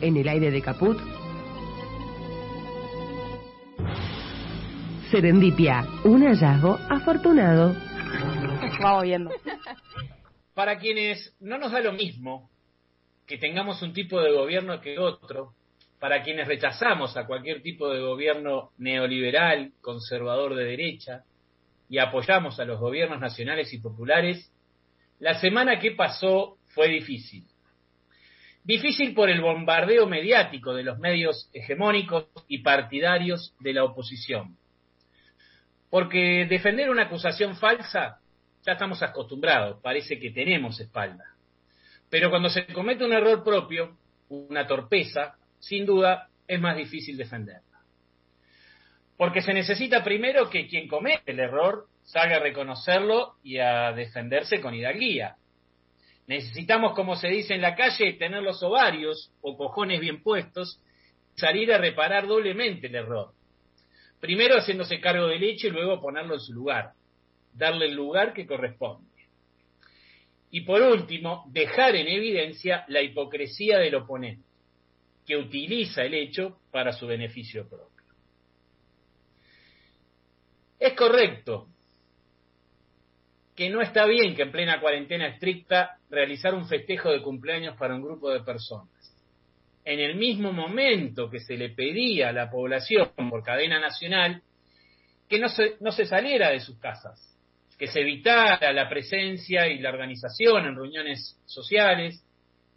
en 0.00 0.16
el 0.16 0.28
aire 0.28 0.50
de 0.50 0.62
Caput. 0.62 0.98
Serendipia, 5.10 5.84
un 6.04 6.22
hallazgo 6.22 6.78
afortunado. 6.88 7.74
Vamos 8.80 9.02
viendo. 9.02 9.30
Para 10.54 10.78
quienes 10.78 11.36
no 11.40 11.58
nos 11.58 11.72
da 11.72 11.80
lo 11.80 11.92
mismo 11.92 12.50
que 13.26 13.38
tengamos 13.38 13.80
un 13.82 13.92
tipo 13.92 14.20
de 14.20 14.32
gobierno 14.32 14.80
que 14.80 14.98
otro, 14.98 15.54
para 16.00 16.22
quienes 16.22 16.48
rechazamos 16.48 17.16
a 17.16 17.26
cualquier 17.26 17.62
tipo 17.62 17.88
de 17.88 18.00
gobierno 18.00 18.70
neoliberal, 18.78 19.72
conservador 19.80 20.56
de 20.56 20.64
derecha, 20.64 21.22
y 21.88 21.98
apoyamos 21.98 22.58
a 22.58 22.64
los 22.64 22.80
gobiernos 22.80 23.20
nacionales 23.20 23.72
y 23.72 23.78
populares, 23.78 24.50
la 25.20 25.38
semana 25.38 25.78
que 25.78 25.92
pasó 25.92 26.56
fue 26.74 26.88
difícil. 26.88 27.44
Difícil 28.62 29.14
por 29.14 29.30
el 29.30 29.40
bombardeo 29.40 30.06
mediático 30.06 30.74
de 30.74 30.84
los 30.84 30.98
medios 30.98 31.48
hegemónicos 31.52 32.26
y 32.46 32.58
partidarios 32.58 33.54
de 33.60 33.72
la 33.72 33.84
oposición. 33.84 34.56
Porque 35.88 36.46
defender 36.48 36.90
una 36.90 37.04
acusación 37.04 37.56
falsa 37.56 38.20
ya 38.64 38.72
estamos 38.72 39.02
acostumbrados, 39.02 39.80
parece 39.82 40.18
que 40.18 40.30
tenemos 40.30 40.78
espalda. 40.80 41.24
Pero 42.10 42.30
cuando 42.30 42.50
se 42.50 42.66
comete 42.66 43.04
un 43.04 43.12
error 43.12 43.42
propio, 43.42 43.96
una 44.28 44.66
torpeza, 44.66 45.36
sin 45.58 45.86
duda 45.86 46.28
es 46.46 46.60
más 46.60 46.76
difícil 46.76 47.16
defenderla. 47.16 47.80
Porque 49.16 49.42
se 49.42 49.52
necesita 49.52 50.02
primero 50.02 50.50
que 50.50 50.66
quien 50.66 50.88
comete 50.88 51.32
el 51.32 51.40
error 51.40 51.86
salga 52.02 52.36
a 52.36 52.40
reconocerlo 52.40 53.36
y 53.42 53.58
a 53.58 53.92
defenderse 53.92 54.60
con 54.60 54.74
hidalguía. 54.74 55.36
Necesitamos, 56.30 56.94
como 56.94 57.16
se 57.16 57.26
dice 57.26 57.54
en 57.54 57.60
la 57.60 57.74
calle, 57.74 58.12
tener 58.12 58.40
los 58.40 58.62
ovarios 58.62 59.32
o 59.40 59.56
cojones 59.56 59.98
bien 59.98 60.22
puestos, 60.22 60.80
salir 61.34 61.72
a 61.72 61.78
reparar 61.78 62.28
doblemente 62.28 62.86
el 62.86 62.94
error. 62.94 63.32
Primero 64.20 64.54
haciéndose 64.56 65.00
cargo 65.00 65.26
del 65.26 65.42
hecho 65.42 65.66
y 65.66 65.70
luego 65.70 66.00
ponerlo 66.00 66.34
en 66.34 66.40
su 66.40 66.52
lugar, 66.52 66.92
darle 67.52 67.86
el 67.86 67.94
lugar 67.94 68.32
que 68.32 68.46
corresponde. 68.46 69.10
Y 70.52 70.60
por 70.60 70.80
último, 70.82 71.46
dejar 71.48 71.96
en 71.96 72.06
evidencia 72.06 72.84
la 72.86 73.02
hipocresía 73.02 73.78
del 73.78 73.96
oponente 73.96 74.46
que 75.26 75.36
utiliza 75.36 76.04
el 76.04 76.14
hecho 76.14 76.60
para 76.70 76.92
su 76.92 77.08
beneficio 77.08 77.68
propio. 77.68 78.14
Es 80.78 80.92
correcto 80.92 81.66
que 83.60 83.68
no 83.68 83.82
está 83.82 84.06
bien 84.06 84.34
que 84.34 84.40
en 84.40 84.52
plena 84.52 84.80
cuarentena 84.80 85.26
estricta 85.26 85.98
realizar 86.08 86.54
un 86.54 86.66
festejo 86.66 87.10
de 87.10 87.20
cumpleaños 87.20 87.76
para 87.76 87.94
un 87.94 88.00
grupo 88.00 88.30
de 88.30 88.40
personas. 88.40 89.14
En 89.84 90.00
el 90.00 90.16
mismo 90.16 90.50
momento 90.50 91.28
que 91.28 91.40
se 91.40 91.58
le 91.58 91.68
pedía 91.68 92.30
a 92.30 92.32
la 92.32 92.50
población 92.50 93.10
por 93.28 93.42
cadena 93.42 93.78
nacional 93.78 94.40
que 95.28 95.38
no 95.38 95.50
se, 95.50 95.76
no 95.80 95.92
se 95.92 96.06
saliera 96.06 96.48
de 96.48 96.60
sus 96.60 96.78
casas, 96.78 97.36
que 97.78 97.86
se 97.86 98.00
evitara 98.00 98.72
la 98.72 98.88
presencia 98.88 99.68
y 99.68 99.78
la 99.78 99.90
organización 99.90 100.64
en 100.64 100.76
reuniones 100.76 101.38
sociales, 101.44 102.24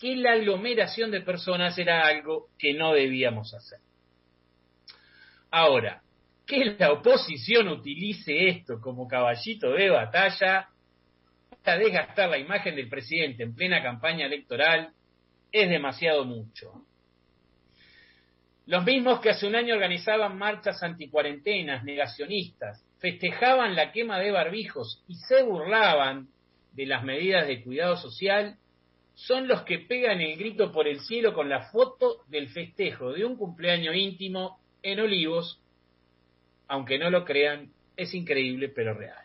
que 0.00 0.16
la 0.16 0.32
aglomeración 0.32 1.12
de 1.12 1.20
personas 1.20 1.78
era 1.78 2.04
algo 2.04 2.48
que 2.58 2.74
no 2.74 2.92
debíamos 2.94 3.54
hacer. 3.54 3.78
Ahora, 5.52 6.02
que 6.46 6.76
la 6.78 6.92
oposición 6.92 7.68
utilice 7.68 8.48
esto 8.48 8.80
como 8.80 9.08
caballito 9.08 9.72
de 9.72 9.90
batalla 9.90 10.68
para 11.62 11.78
desgastar 11.78 12.28
la 12.28 12.38
imagen 12.38 12.76
del 12.76 12.88
presidente 12.88 13.42
en 13.42 13.54
plena 13.54 13.82
campaña 13.82 14.26
electoral 14.26 14.92
es 15.50 15.70
demasiado 15.70 16.24
mucho. 16.24 16.84
Los 18.66 18.84
mismos 18.84 19.20
que 19.20 19.30
hace 19.30 19.46
un 19.46 19.56
año 19.56 19.74
organizaban 19.74 20.38
marchas 20.38 20.82
anticuarentenas, 20.82 21.84
negacionistas, 21.84 22.84
festejaban 22.98 23.76
la 23.76 23.92
quema 23.92 24.18
de 24.18 24.30
barbijos 24.30 25.02
y 25.06 25.16
se 25.16 25.42
burlaban 25.42 26.28
de 26.72 26.86
las 26.86 27.04
medidas 27.04 27.46
de 27.46 27.62
cuidado 27.62 27.96
social, 27.96 28.56
son 29.14 29.46
los 29.46 29.62
que 29.62 29.78
pegan 29.78 30.20
el 30.20 30.36
grito 30.36 30.72
por 30.72 30.88
el 30.88 31.00
cielo 31.00 31.34
con 31.34 31.48
la 31.48 31.70
foto 31.70 32.24
del 32.28 32.48
festejo 32.48 33.12
de 33.12 33.24
un 33.24 33.36
cumpleaños 33.36 33.94
íntimo 33.94 34.58
en 34.82 35.00
Olivos, 35.00 35.62
aunque 36.68 36.98
no 36.98 37.10
lo 37.10 37.24
crean, 37.24 37.70
es 37.96 38.14
increíble 38.14 38.68
pero 38.68 38.94
real. 38.94 39.24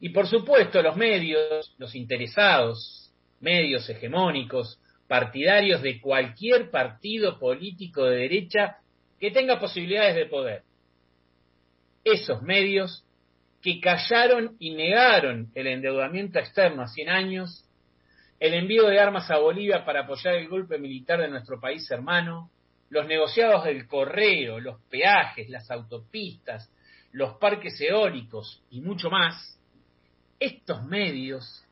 Y 0.00 0.10
por 0.10 0.28
supuesto 0.28 0.80
los 0.82 0.96
medios, 0.96 1.74
los 1.78 1.94
interesados, 1.94 3.12
medios 3.40 3.88
hegemónicos, 3.88 4.80
partidarios 5.08 5.82
de 5.82 6.00
cualquier 6.00 6.70
partido 6.70 7.38
político 7.38 8.04
de 8.04 8.18
derecha 8.18 8.76
que 9.18 9.30
tenga 9.30 9.58
posibilidades 9.58 10.14
de 10.14 10.26
poder. 10.26 10.62
Esos 12.04 12.42
medios 12.42 13.04
que 13.60 13.80
callaron 13.80 14.56
y 14.60 14.70
negaron 14.70 15.50
el 15.54 15.66
endeudamiento 15.66 16.38
externo 16.38 16.82
a 16.82 16.88
100 16.88 17.08
años 17.08 17.64
el 18.38 18.54
envío 18.54 18.86
de 18.86 19.00
armas 19.00 19.30
a 19.30 19.38
Bolivia 19.38 19.84
para 19.84 20.02
apoyar 20.02 20.34
el 20.34 20.48
golpe 20.48 20.78
militar 20.78 21.20
de 21.20 21.28
nuestro 21.28 21.58
país 21.60 21.90
hermano, 21.90 22.50
los 22.90 23.06
negociados 23.06 23.64
del 23.64 23.86
correo, 23.86 24.60
los 24.60 24.80
peajes, 24.90 25.48
las 25.48 25.70
autopistas, 25.70 26.72
los 27.12 27.36
parques 27.38 27.80
eólicos 27.80 28.62
y 28.70 28.80
mucho 28.80 29.10
más, 29.10 29.58
estos 30.40 30.84
medios, 30.84 31.64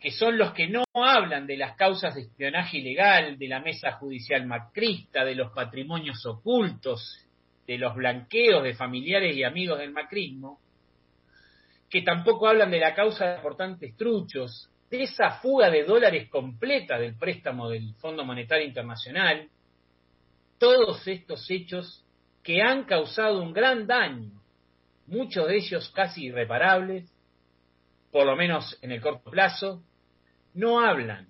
que 0.00 0.10
son 0.10 0.38
los 0.38 0.52
que 0.52 0.68
no 0.68 0.84
hablan 0.94 1.46
de 1.46 1.56
las 1.56 1.76
causas 1.76 2.14
de 2.14 2.22
espionaje 2.22 2.78
ilegal, 2.78 3.38
de 3.38 3.48
la 3.48 3.60
mesa 3.60 3.92
judicial 3.92 4.46
macrista, 4.46 5.24
de 5.24 5.34
los 5.34 5.52
patrimonios 5.52 6.24
ocultos, 6.26 7.26
de 7.66 7.78
los 7.78 7.94
blanqueos 7.94 8.62
de 8.62 8.74
familiares 8.74 9.36
y 9.36 9.42
amigos 9.42 9.78
del 9.78 9.92
macrismo, 9.92 10.60
que 11.90 12.02
tampoco 12.02 12.48
hablan 12.48 12.70
de 12.70 12.78
la 12.78 12.94
causa 12.94 13.26
de 13.26 13.36
importantes 13.36 13.96
truchos, 13.96 14.70
de 14.90 15.02
esa 15.02 15.40
fuga 15.40 15.70
de 15.70 15.84
dólares 15.84 16.28
completa 16.28 16.98
del 16.98 17.16
préstamo 17.16 17.68
del 17.68 17.94
Fondo 17.94 18.24
Monetario 18.24 18.66
Internacional, 18.66 19.48
todos 20.58 21.06
estos 21.06 21.50
hechos 21.50 22.04
que 22.42 22.62
han 22.62 22.84
causado 22.84 23.42
un 23.42 23.52
gran 23.52 23.86
daño, 23.86 24.30
muchos 25.06 25.48
de 25.48 25.56
ellos 25.56 25.90
casi 25.94 26.26
irreparables, 26.26 27.10
por 28.10 28.26
lo 28.26 28.36
menos 28.36 28.78
en 28.82 28.92
el 28.92 29.00
corto 29.00 29.30
plazo, 29.30 29.82
no 30.54 30.80
hablan. 30.80 31.28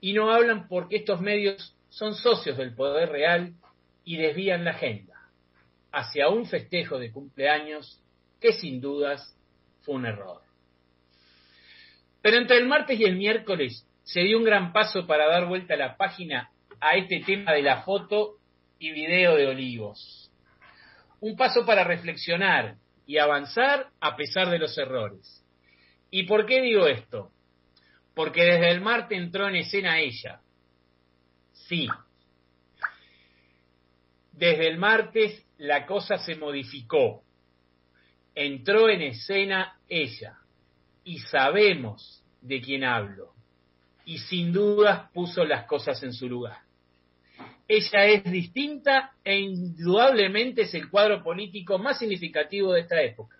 Y 0.00 0.14
no 0.14 0.32
hablan 0.32 0.68
porque 0.68 0.96
estos 0.96 1.20
medios 1.20 1.76
son 1.88 2.14
socios 2.14 2.56
del 2.56 2.74
poder 2.74 3.10
real 3.10 3.54
y 4.04 4.16
desvían 4.16 4.64
la 4.64 4.70
agenda 4.70 5.12
hacia 5.92 6.28
un 6.28 6.46
festejo 6.46 6.98
de 6.98 7.12
cumpleaños 7.12 8.00
que 8.40 8.52
sin 8.52 8.80
dudas 8.80 9.36
fue 9.82 9.96
un 9.96 10.06
error. 10.06 10.40
Pero 12.22 12.38
entre 12.38 12.58
el 12.58 12.66
martes 12.66 12.98
y 12.98 13.04
el 13.04 13.16
miércoles 13.16 13.86
se 14.04 14.20
dio 14.20 14.38
un 14.38 14.44
gran 14.44 14.72
paso 14.72 15.06
para 15.06 15.28
dar 15.28 15.46
vuelta 15.46 15.74
a 15.74 15.76
la 15.76 15.96
página 15.96 16.51
a 16.82 16.96
este 16.96 17.20
tema 17.20 17.52
de 17.52 17.62
la 17.62 17.82
foto 17.82 18.38
y 18.80 18.90
video 18.90 19.36
de 19.36 19.46
Olivos. 19.46 20.32
Un 21.20 21.36
paso 21.36 21.64
para 21.64 21.84
reflexionar 21.84 22.74
y 23.06 23.18
avanzar 23.18 23.88
a 24.00 24.16
pesar 24.16 24.50
de 24.50 24.58
los 24.58 24.76
errores. 24.76 25.44
¿Y 26.10 26.24
por 26.24 26.44
qué 26.44 26.60
digo 26.60 26.88
esto? 26.88 27.30
Porque 28.14 28.42
desde 28.42 28.70
el 28.70 28.80
martes 28.80 29.16
entró 29.16 29.48
en 29.48 29.56
escena 29.56 30.00
ella. 30.00 30.40
Sí. 31.52 31.86
Desde 34.32 34.66
el 34.66 34.78
martes 34.78 35.46
la 35.58 35.86
cosa 35.86 36.18
se 36.18 36.34
modificó. 36.34 37.22
Entró 38.34 38.88
en 38.88 39.02
escena 39.02 39.78
ella 39.88 40.36
y 41.04 41.20
sabemos 41.20 42.24
de 42.40 42.60
quién 42.60 42.82
hablo. 42.82 43.34
Y 44.04 44.18
sin 44.18 44.52
dudas 44.52 45.08
puso 45.12 45.44
las 45.44 45.64
cosas 45.66 46.02
en 46.02 46.12
su 46.12 46.28
lugar. 46.28 46.71
Ella 47.68 48.06
es 48.06 48.24
distinta 48.24 49.12
e 49.24 49.38
indudablemente 49.38 50.62
es 50.62 50.74
el 50.74 50.90
cuadro 50.90 51.22
político 51.22 51.78
más 51.78 51.98
significativo 51.98 52.72
de 52.72 52.80
esta 52.80 53.00
época. 53.02 53.36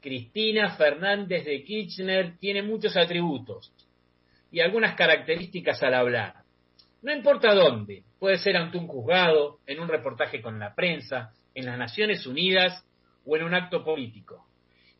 Cristina 0.00 0.76
Fernández 0.76 1.44
de 1.44 1.62
Kirchner 1.64 2.36
tiene 2.38 2.62
muchos 2.62 2.96
atributos 2.96 3.72
y 4.50 4.60
algunas 4.60 4.94
características 4.94 5.82
al 5.82 5.94
hablar. 5.94 6.42
No 7.02 7.12
importa 7.12 7.54
dónde, 7.54 8.04
puede 8.18 8.38
ser 8.38 8.56
ante 8.56 8.78
un 8.78 8.86
juzgado, 8.86 9.58
en 9.66 9.80
un 9.80 9.88
reportaje 9.88 10.40
con 10.40 10.58
la 10.58 10.74
prensa, 10.74 11.32
en 11.54 11.66
las 11.66 11.78
Naciones 11.78 12.26
Unidas 12.26 12.84
o 13.24 13.36
en 13.36 13.44
un 13.44 13.54
acto 13.54 13.84
político 13.84 14.46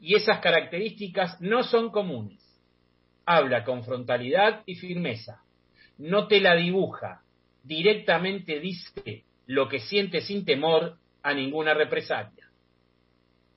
y 0.02 0.16
esas 0.16 0.40
características 0.40 1.40
no 1.40 1.62
son 1.62 1.90
comunes. 1.90 2.42
Habla 3.24 3.62
con 3.62 3.84
frontalidad 3.84 4.62
y 4.66 4.74
firmeza. 4.74 5.40
No 5.96 6.26
te 6.26 6.40
la 6.40 6.56
dibuja. 6.56 7.22
Directamente 7.62 8.60
dice 8.60 9.24
lo 9.46 9.68
que 9.68 9.80
siente 9.80 10.20
sin 10.20 10.44
temor 10.44 10.96
a 11.22 11.34
ninguna 11.34 11.74
represalia. 11.74 12.48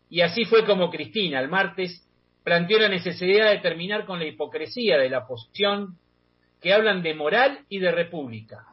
Y 0.09 0.21
así 0.21 0.45
fue 0.45 0.65
como 0.65 0.89
Cristina 0.89 1.39
el 1.39 1.49
martes 1.49 2.07
planteó 2.43 2.77
la 2.79 2.89
necesidad 2.89 3.49
de 3.49 3.57
terminar 3.57 4.05
con 4.05 4.19
la 4.19 4.25
hipocresía 4.25 4.97
de 4.97 5.09
la 5.09 5.19
oposición 5.19 5.97
que 6.61 6.73
hablan 6.73 7.01
de 7.01 7.15
moral 7.15 7.59
y 7.69 7.79
de 7.79 7.91
república, 7.91 8.65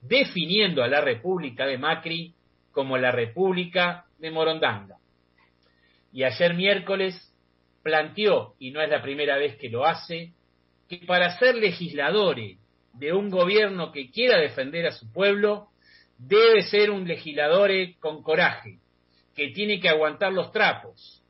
definiendo 0.00 0.82
a 0.82 0.88
la 0.88 1.02
república 1.02 1.66
de 1.66 1.78
Macri 1.78 2.34
como 2.72 2.96
la 2.96 3.12
república 3.12 4.06
de 4.18 4.30
Morondanga. 4.30 4.96
Y 6.12 6.24
ayer 6.24 6.54
miércoles 6.54 7.14
planteó, 7.82 8.54
y 8.58 8.70
no 8.70 8.80
es 8.80 8.88
la 8.88 9.02
primera 9.02 9.36
vez 9.36 9.56
que 9.56 9.68
lo 9.68 9.84
hace, 9.84 10.32
que 10.88 10.98
para 11.06 11.38
ser 11.38 11.56
legisladores 11.56 12.58
de 12.94 13.12
un 13.12 13.30
gobierno 13.30 13.92
que 13.92 14.10
quiera 14.10 14.38
defender 14.38 14.86
a 14.86 14.92
su 14.92 15.10
pueblo, 15.12 15.68
debe 16.18 16.62
ser 16.62 16.90
un 16.90 17.06
legislador 17.06 17.70
con 18.00 18.22
coraje, 18.22 18.78
que 19.34 19.48
tiene 19.48 19.80
que 19.80 19.88
aguantar 19.88 20.32
los 20.32 20.52
trapos. 20.52 21.22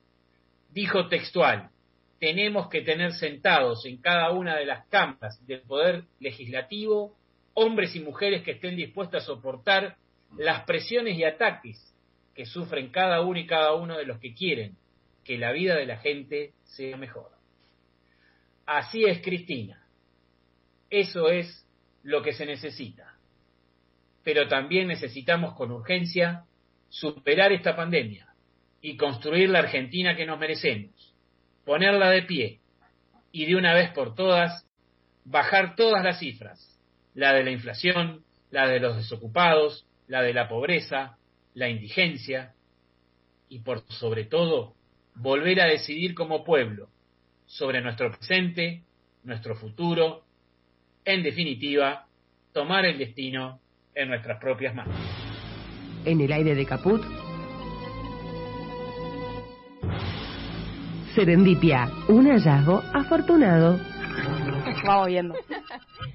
Dijo 0.70 1.08
textual, 1.08 1.70
tenemos 2.18 2.68
que 2.68 2.82
tener 2.82 3.12
sentados 3.12 3.84
en 3.86 3.98
cada 3.98 4.30
una 4.30 4.56
de 4.56 4.66
las 4.66 4.86
cámaras 4.88 5.44
del 5.46 5.62
Poder 5.62 6.04
Legislativo 6.20 7.16
hombres 7.54 7.94
y 7.94 8.00
mujeres 8.00 8.42
que 8.42 8.52
estén 8.52 8.76
dispuestos 8.76 9.22
a 9.22 9.26
soportar 9.26 9.96
las 10.36 10.64
presiones 10.64 11.16
y 11.16 11.24
ataques 11.24 11.94
que 12.34 12.44
sufren 12.44 12.90
cada 12.90 13.20
uno 13.20 13.38
y 13.38 13.46
cada 13.46 13.74
uno 13.74 13.96
de 13.96 14.04
los 14.04 14.18
que 14.18 14.34
quieren 14.34 14.76
que 15.22 15.38
la 15.38 15.52
vida 15.52 15.76
de 15.76 15.86
la 15.86 15.98
gente 15.98 16.52
sea 16.64 16.96
mejor. 16.96 17.30
Así 18.66 19.04
es, 19.04 19.22
Cristina. 19.22 19.83
Eso 20.94 21.28
es 21.28 21.66
lo 22.04 22.22
que 22.22 22.32
se 22.32 22.46
necesita. 22.46 23.16
Pero 24.22 24.46
también 24.46 24.86
necesitamos 24.86 25.54
con 25.54 25.72
urgencia 25.72 26.44
superar 26.88 27.50
esta 27.50 27.74
pandemia 27.74 28.28
y 28.80 28.96
construir 28.96 29.50
la 29.50 29.58
Argentina 29.58 30.14
que 30.14 30.24
nos 30.24 30.38
merecemos, 30.38 31.12
ponerla 31.64 32.10
de 32.10 32.22
pie 32.22 32.60
y 33.32 33.44
de 33.46 33.56
una 33.56 33.74
vez 33.74 33.90
por 33.90 34.14
todas 34.14 34.64
bajar 35.24 35.74
todas 35.74 36.04
las 36.04 36.20
cifras, 36.20 36.78
la 37.14 37.32
de 37.32 37.42
la 37.42 37.50
inflación, 37.50 38.22
la 38.52 38.68
de 38.68 38.78
los 38.78 38.96
desocupados, 38.96 39.88
la 40.06 40.22
de 40.22 40.32
la 40.32 40.48
pobreza, 40.48 41.18
la 41.54 41.68
indigencia 41.68 42.54
y 43.48 43.58
por 43.58 43.80
sobre 43.88 44.26
todo 44.26 44.76
volver 45.16 45.60
a 45.60 45.66
decidir 45.66 46.14
como 46.14 46.44
pueblo 46.44 46.88
sobre 47.46 47.80
nuestro 47.80 48.12
presente, 48.12 48.84
nuestro 49.24 49.56
futuro, 49.56 50.23
en 51.04 51.22
definitiva, 51.22 52.06
tomar 52.52 52.84
el 52.84 52.98
destino 52.98 53.60
en 53.94 54.08
nuestras 54.08 54.40
propias 54.40 54.74
manos. 54.74 54.94
En 56.04 56.20
el 56.20 56.32
aire 56.32 56.54
de 56.54 56.66
Caput. 56.66 57.02
Serendipia, 61.14 61.88
un 62.08 62.26
hallazgo 62.26 62.82
afortunado. 62.92 63.78
Vamos 64.84 65.06
viendo. 65.06 65.34